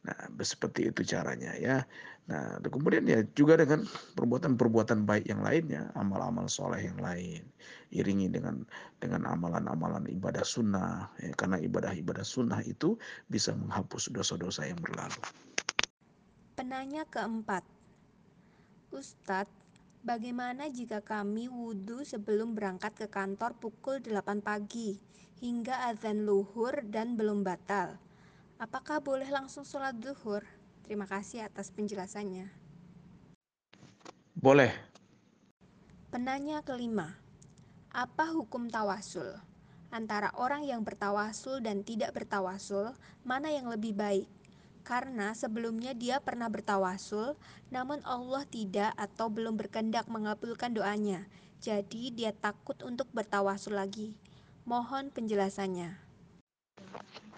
[0.03, 1.87] Nah, seperti itu caranya ya.
[2.27, 3.87] Nah, kemudian ya juga dengan
[4.19, 7.47] perbuatan-perbuatan baik yang lainnya, amal-amal soleh yang lain,
[7.91, 8.67] iringi dengan
[8.99, 12.99] dengan amalan-amalan ibadah sunnah, ya, karena ibadah-ibadah sunnah itu
[13.31, 15.23] bisa menghapus dosa-dosa yang berlalu.
[16.59, 17.63] Penanya keempat,
[18.91, 19.55] Ustadz,
[20.03, 24.99] bagaimana jika kami wudhu sebelum berangkat ke kantor pukul 8 pagi
[25.39, 28.02] hingga azan luhur dan belum batal?
[28.63, 30.39] Apakah boleh langsung sholat zuhur?
[30.87, 32.47] Terima kasih atas penjelasannya.
[34.39, 34.71] Boleh.
[36.07, 37.11] Penanya kelima,
[37.91, 39.35] apa hukum tawasul?
[39.91, 42.95] Antara orang yang bertawasul dan tidak bertawasul,
[43.27, 44.31] mana yang lebih baik?
[44.87, 47.35] Karena sebelumnya dia pernah bertawasul,
[47.67, 51.27] namun Allah tidak atau belum berkehendak mengabulkan doanya.
[51.59, 54.15] Jadi dia takut untuk bertawasul lagi.
[54.63, 56.03] Mohon penjelasannya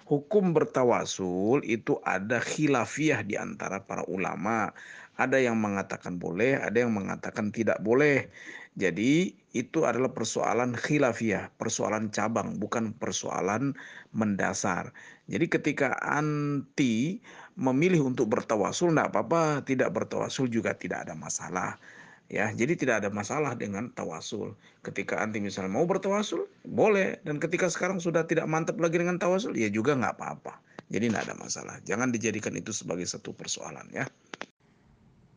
[0.06, 4.72] hukum bertawasul itu ada khilafiyah di antara para ulama.
[5.16, 8.28] Ada yang mengatakan boleh, ada yang mengatakan tidak boleh.
[8.76, 13.72] Jadi itu adalah persoalan khilafiyah, persoalan cabang, bukan persoalan
[14.12, 14.92] mendasar.
[15.32, 17.24] Jadi ketika anti
[17.56, 21.80] memilih untuk bertawasul, tidak apa-apa, tidak bertawasul juga tidak ada masalah
[22.32, 24.58] ya jadi tidak ada masalah dengan tawasul.
[24.82, 27.22] Ketika anti misalnya mau bertawasul boleh.
[27.22, 30.60] Dan ketika sekarang sudah tidak mantap lagi dengan tawasul ya juga nggak apa-apa.
[30.90, 31.76] Jadi tidak ada masalah.
[31.86, 34.06] Jangan dijadikan itu sebagai satu persoalan ya.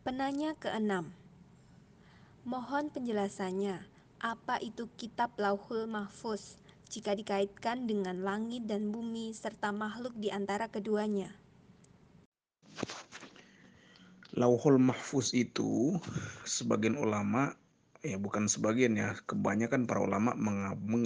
[0.04, 1.12] Penanya keenam.
[2.48, 3.84] Mohon penjelasannya.
[4.18, 6.58] Apa itu kitab lauhul mahfuz?
[6.88, 11.28] Jika dikaitkan dengan langit dan bumi serta makhluk di antara keduanya
[14.38, 15.98] Lauhul Mahfuz itu
[16.46, 17.58] sebagian ulama
[18.06, 20.38] ya bukan sebagian ya kebanyakan para ulama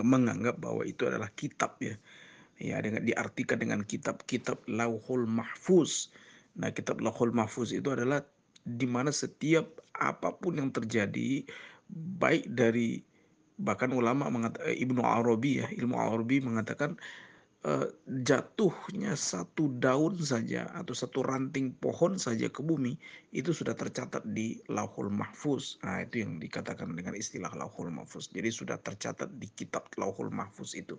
[0.05, 1.97] menganggap bahwa itu adalah kitab ya
[2.61, 6.13] ya dengan diartikan dengan kitab-kitab Lauhul Mahfuz.
[6.55, 8.21] Nah, kitab Lauhul Mahfuz itu adalah
[8.63, 11.43] di mana setiap apa pun yang terjadi
[11.91, 13.03] baik dari
[13.59, 16.97] bahkan ulama mengatakan eh, Ibnu Arabi ya ilmu Arabi mengatakan
[18.27, 22.99] jatuhnya satu daun saja atau satu ranting pohon saja ke bumi
[23.31, 25.79] itu sudah tercatat di Lauhul Mahfuz.
[25.87, 28.35] Nah, itu yang dikatakan dengan istilah Lauhul Mahfuz.
[28.35, 30.99] Jadi sudah tercatat di kitab Lauhul Mahfuz itu.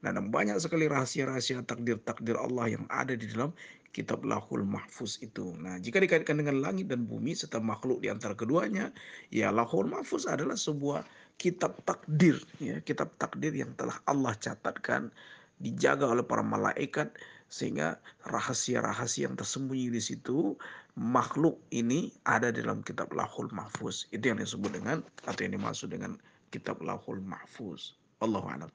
[0.00, 3.50] Nah, dan banyak sekali rahasia-rahasia takdir-takdir Allah yang ada di dalam
[3.90, 5.56] kitab Lahul Mahfuz itu.
[5.58, 8.94] Nah, jika dikaitkan dengan langit dan bumi serta makhluk di antara keduanya,
[9.34, 11.02] ya Lahul Mahfuz adalah sebuah
[11.40, 15.10] kitab takdir, ya, kitab takdir yang telah Allah catatkan
[15.58, 17.14] dijaga oleh para malaikat
[17.48, 17.96] sehingga
[18.28, 20.54] rahasia-rahasia yang tersembunyi di situ
[20.98, 24.10] makhluk ini ada dalam kitab Lahul Mahfuz.
[24.10, 26.18] Itu yang disebut dengan atau yang dimaksud dengan
[26.50, 27.94] kitab Lahul Mahfuz.
[28.18, 28.70] Allah a'lam.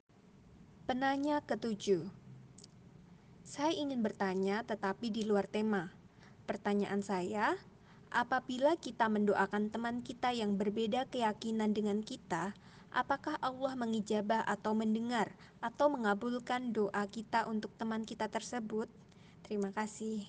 [0.88, 2.08] Penanya ketujuh.
[3.44, 5.92] Saya ingin bertanya tetapi di luar tema.
[6.48, 7.56] Pertanyaan saya,
[8.10, 12.56] apabila kita mendoakan teman kita yang berbeda keyakinan dengan kita,
[12.94, 18.88] apakah Allah mengijabah atau mendengar atau mengabulkan doa kita untuk teman kita tersebut?
[19.44, 20.24] Terima kasih.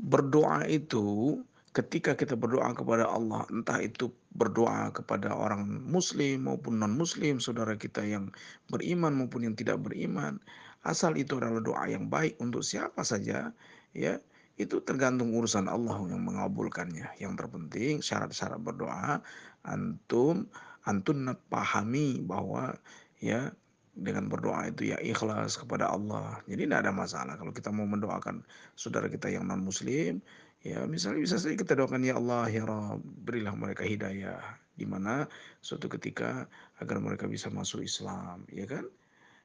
[0.00, 1.38] Berdoa itu
[1.76, 7.76] ketika kita berdoa kepada Allah, entah itu berdoa kepada orang muslim maupun non muslim, saudara
[7.76, 8.32] kita yang
[8.72, 10.40] beriman maupun yang tidak beriman,
[10.82, 13.52] asal itu adalah doa yang baik untuk siapa saja,
[13.94, 14.18] ya,
[14.58, 17.16] itu tergantung urusan Allah yang mengabulkannya.
[17.16, 19.24] Yang terpenting syarat-syarat berdoa
[19.64, 20.48] antum
[20.88, 22.76] antun pahami bahwa
[23.20, 23.52] ya
[24.00, 26.40] dengan berdoa itu ya ikhlas kepada Allah.
[26.48, 28.40] Jadi tidak ada masalah kalau kita mau mendoakan
[28.78, 30.22] saudara kita yang non muslim,
[30.64, 34.40] ya misalnya bisa saja kita doakan ya Allah ya Rabb berilah mereka hidayah
[34.78, 35.28] di mana
[35.60, 36.48] suatu ketika
[36.80, 38.88] agar mereka bisa masuk Islam, ya kan?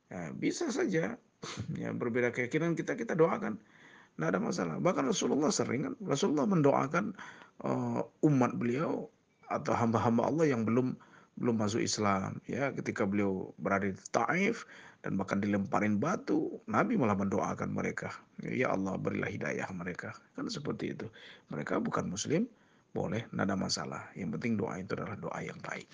[0.07, 1.19] Ya, bisa saja
[1.81, 3.59] ya berbeda keyakinan kita kita doakan.
[4.15, 4.79] Tidak ada masalah.
[4.79, 7.11] Bahkan Rasulullah sering kan Rasulullah mendoakan
[7.67, 9.11] uh, umat beliau
[9.51, 10.95] atau hamba-hamba Allah yang belum
[11.36, 12.39] belum masuk Islam.
[12.47, 14.67] Ya ketika beliau berada di Taif
[15.03, 18.11] dan bahkan dilemparin batu Nabi malah mendoakan mereka.
[18.41, 20.15] Ya Allah berilah hidayah mereka.
[20.33, 21.07] Kan seperti itu.
[21.51, 22.47] Mereka bukan muslim
[22.95, 24.01] boleh tidak ada masalah.
[24.15, 25.88] Yang penting doa itu adalah doa yang baik